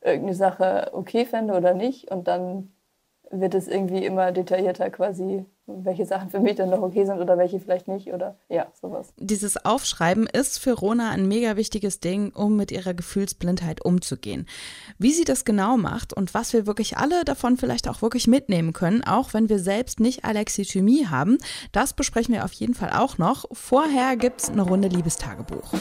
[0.02, 2.10] irgendeine Sache okay fände oder nicht.
[2.12, 2.72] Und dann
[3.32, 7.38] wird es irgendwie immer detaillierter quasi, welche Sachen für mich dann noch okay sind oder
[7.38, 9.14] welche vielleicht nicht oder ja, sowas.
[9.18, 14.48] Dieses Aufschreiben ist für Rona ein mega wichtiges Ding, um mit ihrer Gefühlsblindheit umzugehen.
[14.98, 18.74] Wie sie das genau macht und was wir wirklich alle davon vielleicht auch wirklich mitnehmen
[18.74, 21.38] können, auch wenn wir selbst nicht Alexithymie haben,
[21.72, 23.46] das besprechen wir auf jeden Fall auch noch.
[23.54, 25.74] Vorher gibt es eine Runde Liebestagebuch.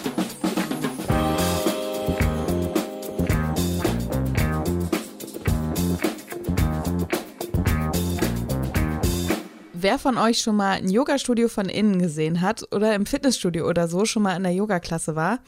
[9.82, 13.88] Wer von euch schon mal ein Yoga-Studio von innen gesehen hat oder im Fitnessstudio oder
[13.88, 15.38] so schon mal in der Yoga-Klasse war,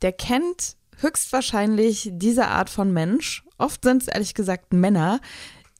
[0.00, 3.44] der kennt höchstwahrscheinlich diese Art von Mensch.
[3.58, 5.20] Oft sind es ehrlich gesagt Männer,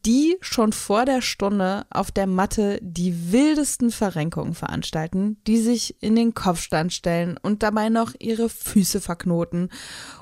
[0.05, 6.15] die schon vor der Stunde auf der Matte die wildesten Verrenkungen veranstalten, die sich in
[6.15, 9.71] den Kopfstand stellen und dabei noch ihre Füße verknoten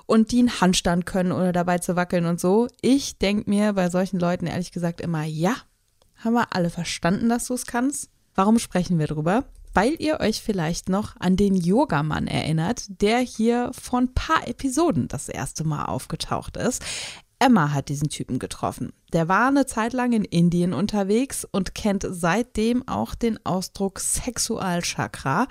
[0.07, 2.69] und die einen Handstand können, ohne dabei zu wackeln und so.
[2.81, 5.57] Ich denke mir bei solchen Leuten ehrlich gesagt immer, ja,
[6.25, 8.11] haben wir alle verstanden, dass du es kannst?
[8.35, 9.45] Warum sprechen wir drüber?
[9.73, 15.09] Weil ihr euch vielleicht noch an den Yogamann erinnert, der hier vor ein paar Episoden
[15.09, 16.83] das erste Mal aufgetaucht ist.
[17.39, 18.93] Emma hat diesen Typen getroffen.
[19.15, 25.49] Der war eine Zeit lang in Indien unterwegs und kennt seitdem auch den Ausdruck Sexualchakra.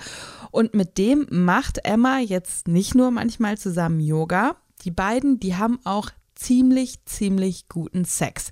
[0.51, 4.55] Und mit dem macht Emma jetzt nicht nur manchmal zusammen Yoga.
[4.84, 8.52] Die beiden, die haben auch ziemlich, ziemlich guten Sex.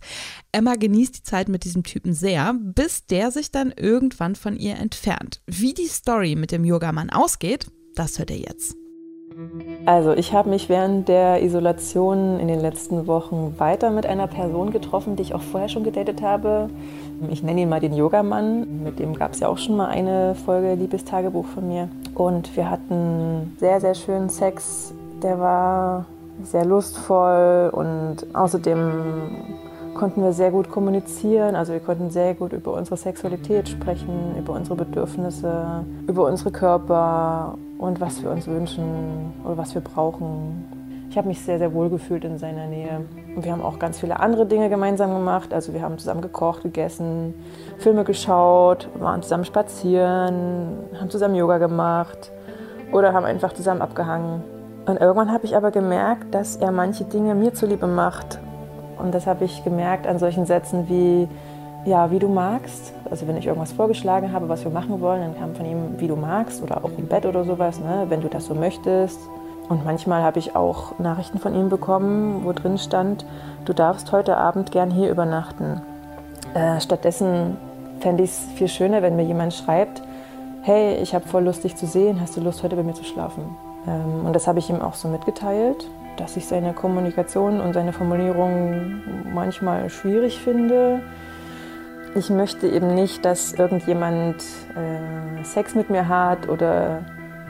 [0.52, 4.76] Emma genießt die Zeit mit diesem Typen sehr, bis der sich dann irgendwann von ihr
[4.76, 5.42] entfernt.
[5.48, 8.76] Wie die Story mit dem Yogamann ausgeht, das hört ihr jetzt.
[9.86, 14.72] Also ich habe mich während der Isolation in den letzten Wochen weiter mit einer Person
[14.72, 16.70] getroffen, die ich auch vorher schon gedatet habe.
[17.30, 18.84] Ich nenne ihn mal den Yogamann.
[18.84, 21.88] Mit dem gab es ja auch schon mal eine Folge Liebestagebuch von mir.
[22.16, 24.94] Und wir hatten sehr, sehr schönen Sex.
[25.22, 26.06] Der war
[26.44, 28.92] sehr lustvoll und außerdem
[29.98, 31.56] konnten wir sehr gut kommunizieren.
[31.56, 37.58] Also wir konnten sehr gut über unsere Sexualität sprechen, über unsere Bedürfnisse, über unsere Körper
[37.78, 40.66] und was wir uns wünschen oder was wir brauchen.
[41.10, 43.06] Ich habe mich sehr, sehr wohl gefühlt in seiner Nähe.
[43.36, 45.54] Und wir haben auch ganz viele andere Dinge gemeinsam gemacht.
[45.54, 47.34] Also wir haben zusammen gekocht, gegessen,
[47.80, 52.32] Filme geschaut, waren zusammen spazieren, haben zusammen Yoga gemacht
[52.92, 54.44] oder haben einfach zusammen abgehangen.
[54.88, 58.40] Und irgendwann habe ich aber gemerkt, dass er manche Dinge mir zuliebe macht.
[58.98, 61.28] Und das habe ich gemerkt an solchen Sätzen wie,
[61.84, 62.94] ja, wie du magst.
[63.12, 66.08] Also wenn ich irgendwas vorgeschlagen habe, was wir machen wollen, dann kam von ihm, wie
[66.08, 69.20] du magst oder auch im Bett oder sowas, ne, wenn du das so möchtest.
[69.68, 73.26] Und manchmal habe ich auch Nachrichten von ihm bekommen, wo drin stand,
[73.66, 75.82] du darfst heute Abend gern hier übernachten.
[76.54, 77.58] Äh, stattdessen
[78.00, 80.02] fände ich es viel schöner, wenn mir jemand schreibt,
[80.62, 83.04] hey, ich habe voll Lust, dich zu sehen, hast du Lust, heute bei mir zu
[83.04, 83.67] schlafen?
[83.88, 87.94] Ähm, und das habe ich ihm auch so mitgeteilt, dass ich seine Kommunikation und seine
[87.94, 89.02] Formulierung
[89.34, 91.02] manchmal schwierig finde.
[92.16, 94.44] Ich möchte eben nicht, dass irgendjemand
[94.76, 97.02] äh, Sex mit mir hat oder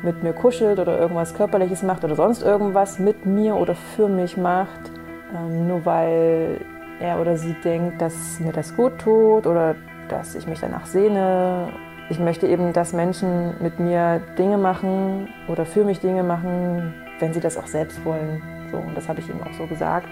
[0.03, 4.37] mit mir kuschelt oder irgendwas Körperliches macht oder sonst irgendwas mit mir oder für mich
[4.37, 4.91] macht,
[5.35, 6.59] ähm, nur weil
[6.99, 9.75] er oder sie denkt, dass mir das gut tut oder
[10.09, 11.69] dass ich mich danach sehne.
[12.09, 17.33] Ich möchte eben, dass Menschen mit mir Dinge machen oder für mich Dinge machen, wenn
[17.33, 18.41] sie das auch selbst wollen.
[18.71, 20.09] So, und das habe ich ihm auch so gesagt.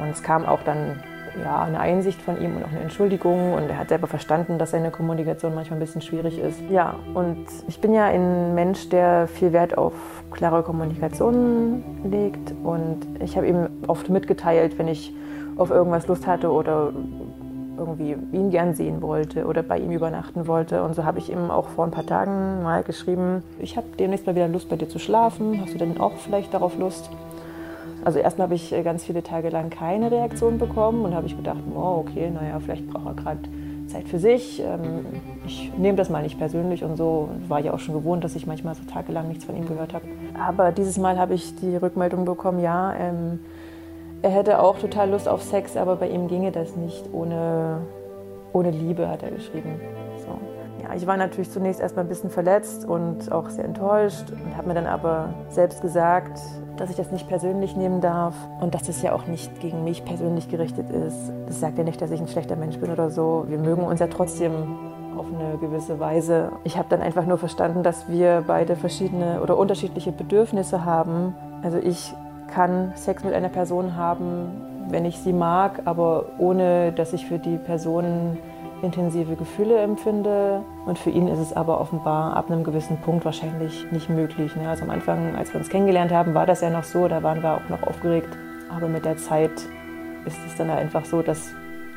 [0.00, 1.00] Und es kam auch dann
[1.42, 3.54] ja, eine Einsicht von ihm und auch eine Entschuldigung.
[3.54, 6.60] Und er hat selber verstanden, dass seine Kommunikation manchmal ein bisschen schwierig ist.
[6.70, 9.94] Ja, und ich bin ja ein Mensch, der viel Wert auf
[10.30, 12.52] klare Kommunikation legt.
[12.62, 15.14] Und ich habe ihm oft mitgeteilt, wenn ich
[15.56, 16.92] auf irgendwas Lust hatte oder
[17.76, 20.82] irgendwie ihn gern sehen wollte oder bei ihm übernachten wollte.
[20.82, 24.26] Und so habe ich ihm auch vor ein paar Tagen mal geschrieben, ich habe demnächst
[24.26, 25.60] mal wieder Lust bei dir zu schlafen.
[25.60, 27.10] Hast du denn auch vielleicht darauf Lust?
[28.04, 31.36] Also erstmal habe ich äh, ganz viele Tage lang keine Reaktion bekommen und habe ich
[31.36, 33.40] gedacht, oh, okay, naja, vielleicht braucht er gerade
[33.86, 34.60] Zeit für sich.
[34.60, 35.06] Ähm,
[35.46, 37.30] ich nehme das mal nicht persönlich und so.
[37.48, 40.04] War ja auch schon gewohnt, dass ich manchmal so tagelang nichts von ihm gehört habe.
[40.38, 43.40] Aber dieses Mal habe ich die Rückmeldung bekommen, ja, ähm,
[44.24, 47.82] er hätte auch total Lust auf Sex, aber bei ihm ginge das nicht ohne,
[48.54, 49.78] ohne Liebe, hat er geschrieben.
[50.16, 50.28] So.
[50.82, 54.68] Ja, ich war natürlich zunächst erstmal ein bisschen verletzt und auch sehr enttäuscht und habe
[54.68, 56.40] mir dann aber selbst gesagt,
[56.78, 60.06] dass ich das nicht persönlich nehmen darf und dass das ja auch nicht gegen mich
[60.06, 61.30] persönlich gerichtet ist.
[61.46, 63.44] Das sagt ja nicht, dass ich ein schlechter Mensch bin oder so.
[63.48, 64.54] Wir mögen uns ja trotzdem
[65.18, 66.50] auf eine gewisse Weise.
[66.64, 71.34] Ich habe dann einfach nur verstanden, dass wir beide verschiedene oder unterschiedliche Bedürfnisse haben.
[71.62, 72.14] Also ich
[72.52, 77.38] kann Sex mit einer Person haben, wenn ich sie mag, aber ohne dass ich für
[77.38, 78.38] die Person
[78.82, 80.62] intensive Gefühle empfinde.
[80.86, 84.54] Und für ihn ist es aber offenbar ab einem gewissen Punkt wahrscheinlich nicht möglich.
[84.56, 84.68] Ne?
[84.68, 87.42] Also am Anfang, als wir uns kennengelernt haben, war das ja noch so, da waren
[87.42, 88.36] wir auch noch aufgeregt.
[88.74, 89.52] Aber mit der Zeit
[90.26, 91.54] ist es dann einfach so, dass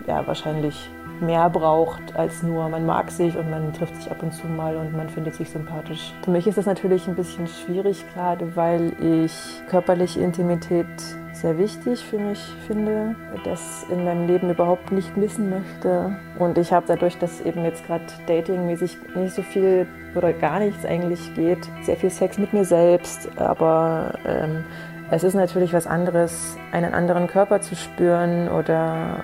[0.07, 0.89] ja wahrscheinlich
[1.21, 4.75] mehr braucht als nur, man mag sich und man trifft sich ab und zu mal
[4.75, 6.13] und man findet sich sympathisch.
[6.23, 10.87] Für mich ist das natürlich ein bisschen schwierig, gerade weil ich körperliche Intimität
[11.33, 16.15] sehr wichtig für mich finde, das in meinem Leben überhaupt nicht missen möchte.
[16.39, 20.85] Und ich habe dadurch, dass eben jetzt gerade datingmäßig nicht so viel oder gar nichts
[20.85, 23.29] eigentlich geht, sehr viel Sex mit mir selbst.
[23.37, 24.63] Aber ähm,
[25.11, 29.23] es ist natürlich was anderes, einen anderen Körper zu spüren oder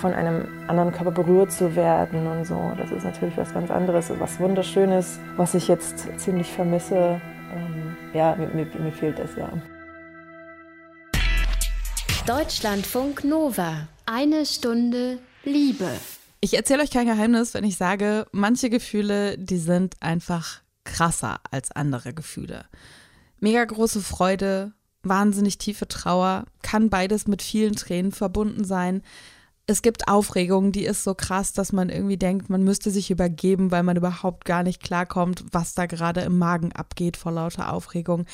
[0.00, 2.72] von einem anderen Körper berührt zu werden und so.
[2.76, 7.20] Das ist natürlich was ganz anderes, was Wunderschönes, was ich jetzt ziemlich vermisse.
[7.54, 9.50] Ähm, ja, mir, mir, mir fehlt es ja.
[12.26, 13.88] Deutschlandfunk Nova.
[14.04, 15.88] Eine Stunde Liebe.
[16.40, 21.72] Ich erzähle euch kein Geheimnis, wenn ich sage, manche Gefühle, die sind einfach krasser als
[21.72, 22.66] andere Gefühle.
[23.40, 24.72] Mega große Freude,
[25.02, 29.02] wahnsinnig tiefe Trauer, kann beides mit vielen Tränen verbunden sein.
[29.68, 33.72] Es gibt Aufregung, die ist so krass, dass man irgendwie denkt, man müsste sich übergeben,
[33.72, 38.26] weil man überhaupt gar nicht klarkommt, was da gerade im Magen abgeht vor lauter Aufregung.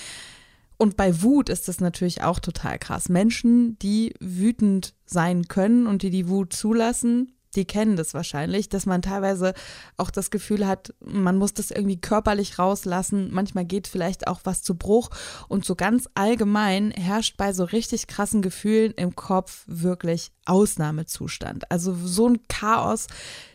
[0.77, 3.09] Und bei Wut ist das natürlich auch total krass.
[3.09, 8.87] Menschen, die wütend sein können und die die Wut zulassen, die kennen das wahrscheinlich, dass
[8.87, 9.55] man teilweise
[9.97, 13.29] auch das Gefühl hat, man muss das irgendwie körperlich rauslassen.
[13.33, 15.11] Manchmal geht vielleicht auch was zu Bruch.
[15.49, 21.71] Und so ganz allgemein herrscht bei so richtig krassen Gefühlen im Kopf wirklich Ausnahmezustand.
[21.71, 23.07] Also so ein Chaos,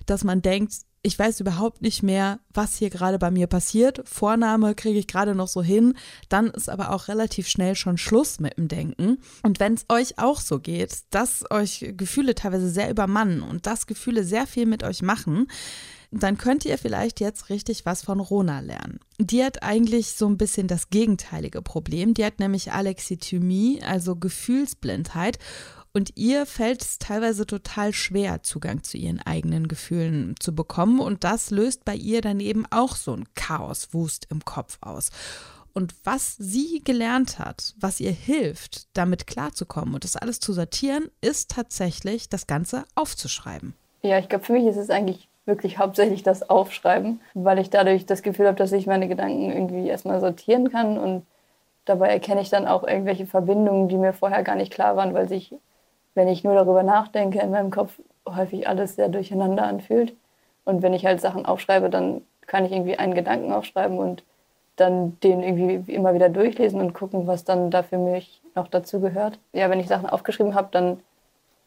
[0.06, 0.74] dass man denkt,
[1.08, 4.02] ich weiß überhaupt nicht mehr, was hier gerade bei mir passiert.
[4.04, 5.94] Vorname kriege ich gerade noch so hin.
[6.28, 9.20] Dann ist aber auch relativ schnell schon Schluss mit dem Denken.
[9.42, 13.88] Und wenn es euch auch so geht, dass euch Gefühle teilweise sehr übermannen und dass
[13.88, 15.48] Gefühle sehr viel mit euch machen,
[16.12, 19.00] dann könnt ihr vielleicht jetzt richtig was von Rona lernen.
[19.18, 22.14] Die hat eigentlich so ein bisschen das gegenteilige Problem.
[22.16, 25.40] Die hat nämlich Alexithymie, also Gefühlsblindheit
[25.98, 31.00] und ihr fällt es teilweise total schwer, Zugang zu ihren eigenen Gefühlen zu bekommen.
[31.00, 35.10] Und das löst bei ihr dann eben auch so ein Chaoswust im Kopf aus.
[35.74, 41.10] Und was sie gelernt hat, was ihr hilft, damit klarzukommen und das alles zu sortieren,
[41.20, 43.74] ist tatsächlich das Ganze aufzuschreiben.
[44.04, 48.06] Ja, ich glaube, für mich ist es eigentlich wirklich hauptsächlich das Aufschreiben, weil ich dadurch
[48.06, 51.26] das Gefühl habe, dass ich meine Gedanken irgendwie erstmal sortieren kann und
[51.86, 55.28] dabei erkenne ich dann auch irgendwelche Verbindungen, die mir vorher gar nicht klar waren, weil
[55.28, 55.56] sich
[56.18, 57.94] wenn ich nur darüber nachdenke in meinem Kopf,
[58.28, 60.16] häufig alles sehr durcheinander anfühlt.
[60.66, 64.24] Und wenn ich halt Sachen aufschreibe, dann kann ich irgendwie einen Gedanken aufschreiben und
[64.78, 69.00] dann den irgendwie immer wieder durchlesen und gucken, was dann da für mich noch dazu
[69.00, 69.38] gehört.
[69.54, 71.00] Ja, wenn ich Sachen aufgeschrieben habe, dann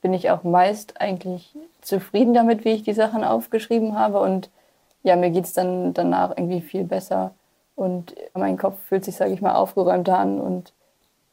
[0.03, 4.19] bin ich auch meist eigentlich zufrieden damit, wie ich die Sachen aufgeschrieben habe.
[4.19, 4.51] Und
[5.05, 7.35] ja, mir geht es dann danach irgendwie viel besser.
[7.77, 10.41] Und mein Kopf fühlt sich, sage ich mal, aufgeräumter an.
[10.41, 10.73] Und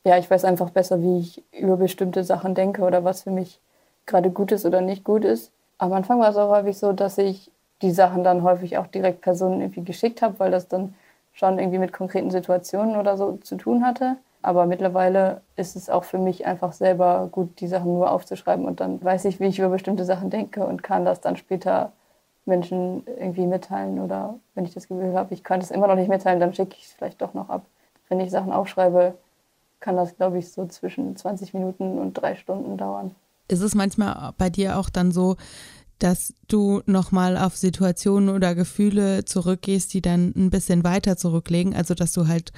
[0.08, 3.60] ja, ich weiß einfach besser, wie ich über bestimmte Sachen denke oder was für mich
[4.06, 5.52] gerade gut ist oder nicht gut ist.
[5.78, 9.20] Am Anfang war es auch häufig so, dass ich die Sachen dann häufig auch direkt
[9.20, 10.96] Personen irgendwie geschickt habe, weil das dann
[11.34, 14.15] schon irgendwie mit konkreten Situationen oder so zu tun hatte.
[14.41, 18.80] Aber mittlerweile ist es auch für mich einfach selber gut, die Sachen nur aufzuschreiben und
[18.80, 21.91] dann weiß ich, wie ich über bestimmte Sachen denke und kann das dann später
[22.46, 24.00] Menschen irgendwie mitteilen.
[24.00, 26.78] Oder wenn ich das Gefühl habe, ich kann es immer noch nicht mitteilen, dann schicke
[26.78, 27.63] ich es vielleicht doch noch ab.
[28.08, 29.15] Wenn ich Sachen aufschreibe,
[29.80, 33.16] kann das, glaube ich, so zwischen 20 Minuten und drei Stunden dauern.
[33.48, 35.38] Ist es manchmal bei dir auch dann so,
[36.00, 41.76] dass du nochmal auf Situationen oder Gefühle zurückgehst, die dann ein bisschen weiter zurücklegen.
[41.76, 42.52] Also dass du halt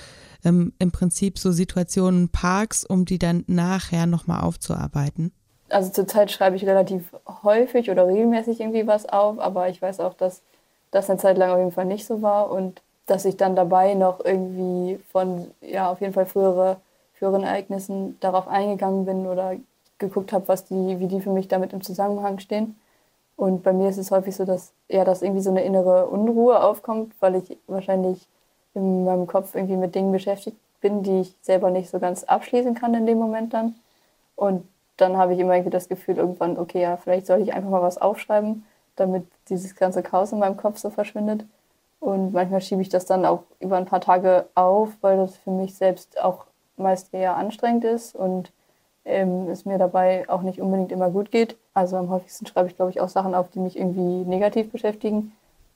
[0.44, 5.32] ähm, im Prinzip so Situationen parkst, um die dann nachher nochmal aufzuarbeiten.
[5.70, 10.16] Also zurzeit schreibe ich relativ häufig oder regelmäßig irgendwie was auf, aber ich weiß auch,
[10.16, 10.42] dass
[10.92, 13.94] das eine Zeit lang auf jeden Fall nicht so war und dass ich dann dabei
[13.94, 16.78] noch irgendwie von, ja, auf jeden Fall frühere,
[17.20, 19.56] früheren Ereignissen darauf eingegangen bin oder
[20.00, 22.80] geguckt habe, was die, wie die für mich damit im Zusammenhang stehen.
[23.36, 26.64] Und bei mir ist es häufig so, dass ja, dass irgendwie so eine innere Unruhe
[26.64, 28.28] aufkommt, weil ich wahrscheinlich
[28.74, 32.74] in meinem Kopf irgendwie mit Dingen beschäftigt bin, die ich selber nicht so ganz abschließen
[32.74, 33.76] kann in dem Moment dann.
[34.36, 37.70] Und dann habe ich immer irgendwie das Gefühl irgendwann, okay, ja, vielleicht soll ich einfach
[37.70, 41.46] mal was aufschreiben, damit dieses ganze Chaos in meinem Kopf so verschwindet.
[42.00, 45.52] Und manchmal schiebe ich das dann auch über ein paar Tage auf, weil das für
[45.52, 46.46] mich selbst auch
[46.80, 48.52] meist eher anstrengend ist und
[49.06, 51.58] ähm, es mir dabei auch nicht unbedingt immer gut geht.
[51.74, 55.32] Also am häufigsten schreibe ich, glaube ich, auch Sachen auf, die mich irgendwie negativ beschäftigen,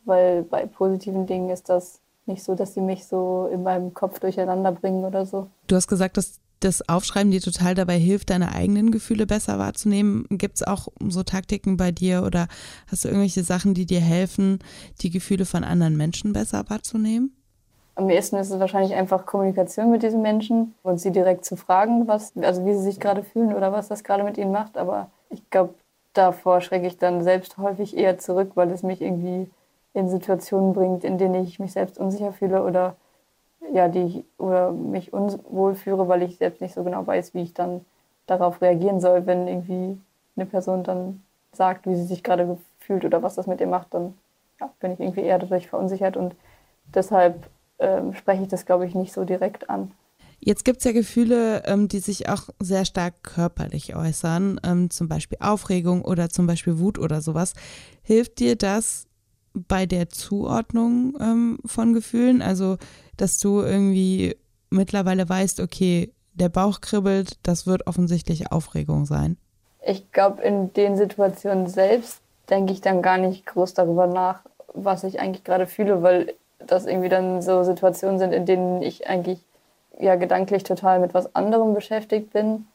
[0.05, 4.19] weil bei positiven Dingen ist das nicht so, dass sie mich so in meinem Kopf
[4.19, 5.47] durcheinander bringen oder so.
[5.67, 10.25] Du hast gesagt, dass das Aufschreiben dir total dabei hilft, deine eigenen Gefühle besser wahrzunehmen.
[10.29, 12.47] Gibt es auch so Taktiken bei dir oder
[12.87, 14.59] hast du irgendwelche Sachen, die dir helfen,
[15.01, 17.35] die Gefühle von anderen Menschen besser wahrzunehmen?
[17.95, 22.08] Am ehesten ist es wahrscheinlich einfach Kommunikation mit diesen Menschen und sie direkt zu fragen,
[22.08, 24.77] was, also wie sie sich gerade fühlen oder was das gerade mit ihnen macht.
[24.77, 25.75] Aber ich glaube,
[26.13, 29.49] davor schrecke ich dann selbst häufig eher zurück, weil es mich irgendwie
[29.93, 32.95] in Situationen bringt, in denen ich mich selbst unsicher fühle oder
[33.71, 37.53] ja, die oder mich unwohl führe, weil ich selbst nicht so genau weiß, wie ich
[37.53, 37.86] dann
[38.25, 39.99] darauf reagieren soll, wenn irgendwie
[40.36, 43.93] eine Person dann sagt, wie sie sich gerade fühlt oder was das mit ihr macht,
[43.93, 44.15] dann
[44.60, 46.36] ja, bin ich irgendwie eher dadurch verunsichert und
[46.93, 47.47] deshalb
[47.83, 49.91] ähm, spreche ich das, glaube ich, nicht so direkt an.
[50.39, 55.07] Jetzt gibt es ja Gefühle, ähm, die sich auch sehr stark körperlich äußern, ähm, zum
[55.07, 57.53] Beispiel Aufregung oder zum Beispiel Wut oder sowas.
[58.01, 59.07] Hilft dir das
[59.53, 62.41] bei der Zuordnung ähm, von Gefühlen?
[62.41, 62.77] Also,
[63.15, 64.35] dass du irgendwie
[64.69, 69.37] mittlerweile weißt, okay, der Bauch kribbelt, das wird offensichtlich Aufregung sein.
[69.85, 74.41] Ich glaube, in den Situationen selbst denke ich dann gar nicht groß darüber nach,
[74.73, 76.33] was ich eigentlich gerade fühle, weil
[76.67, 79.39] das irgendwie dann so Situationen sind, in denen ich eigentlich
[79.99, 82.65] ja gedanklich total mit was anderem beschäftigt bin.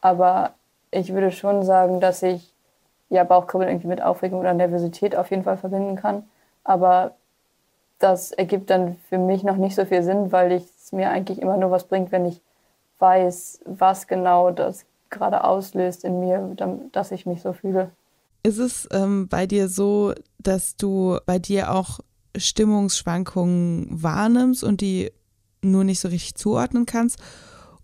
[0.00, 0.52] Aber
[0.90, 2.52] ich würde schon sagen, dass ich
[3.08, 6.24] ja Bauchkribbeln irgendwie mit Aufregung oder Nervosität auf jeden Fall verbinden kann.
[6.64, 7.14] Aber
[7.98, 11.56] das ergibt dann für mich noch nicht so viel Sinn, weil es mir eigentlich immer
[11.56, 12.40] nur was bringt, wenn ich
[12.98, 16.56] weiß, was genau das gerade auslöst in mir,
[16.92, 17.90] dass ich mich so fühle.
[18.42, 22.00] Ist es ähm, bei dir so, dass du bei dir auch
[22.38, 25.12] Stimmungsschwankungen wahrnimmst und die
[25.62, 27.18] nur nicht so richtig zuordnen kannst?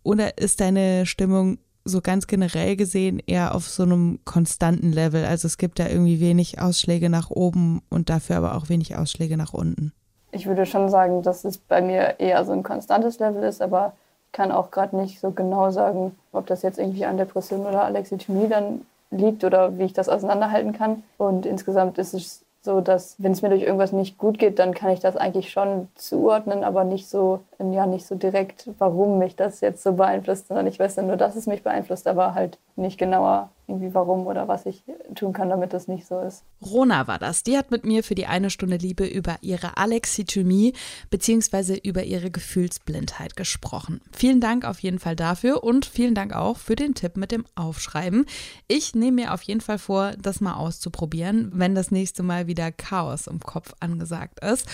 [0.02, 5.24] Oder ist deine Stimmung so ganz generell gesehen eher auf so einem konstanten Level?
[5.24, 9.36] Also es gibt da irgendwie wenig Ausschläge nach oben und dafür aber auch wenig Ausschläge
[9.36, 9.92] nach unten.
[10.30, 13.92] Ich würde schon sagen, dass es bei mir eher so ein konstantes Level ist, aber
[14.26, 17.84] ich kann auch gerade nicht so genau sagen, ob das jetzt irgendwie an Depression oder
[17.84, 21.02] Alexithymie dann liegt oder wie ich das auseinanderhalten kann.
[21.18, 24.72] Und insgesamt ist es so dass wenn es mir durch irgendwas nicht gut geht, dann
[24.72, 29.36] kann ich das eigentlich schon zuordnen, aber nicht so, ja, nicht so direkt, warum mich
[29.36, 32.58] das jetzt so beeinflusst, sondern ich weiß dann nur, dass es mich beeinflusst, aber halt
[32.76, 34.82] nicht genauer irgendwie warum oder was ich
[35.14, 36.44] tun kann, damit das nicht so ist.
[36.64, 37.42] Rona war das.
[37.42, 40.74] Die hat mit mir für die eine Stunde Liebe über ihre Alexithymie
[41.10, 41.78] bzw.
[41.82, 44.00] über ihre Gefühlsblindheit gesprochen.
[44.12, 47.44] Vielen Dank auf jeden Fall dafür und vielen Dank auch für den Tipp mit dem
[47.54, 48.26] Aufschreiben.
[48.68, 52.72] Ich nehme mir auf jeden Fall vor, das mal auszuprobieren, wenn das nächste Mal wieder
[52.72, 54.66] Chaos im Kopf angesagt ist.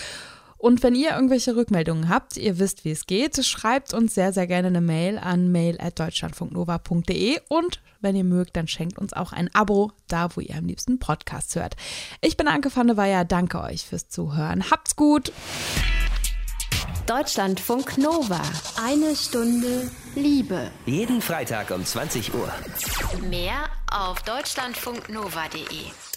[0.59, 4.45] Und wenn ihr irgendwelche Rückmeldungen habt, ihr wisst, wie es geht, schreibt uns sehr, sehr
[4.45, 9.91] gerne eine Mail an mail.deutschlandfunknova.de und wenn ihr mögt, dann schenkt uns auch ein Abo,
[10.07, 11.75] da wo ihr am liebsten Podcasts hört.
[12.21, 14.69] Ich bin Anke van der Weyer, danke euch fürs Zuhören.
[14.69, 15.31] Habt's gut!
[17.05, 18.41] Deutschlandfunk Nova.
[18.85, 20.69] Eine Stunde Liebe.
[20.85, 22.51] Jeden Freitag um 20 Uhr.
[23.29, 26.08] Mehr auf deutschlandfunknova.de.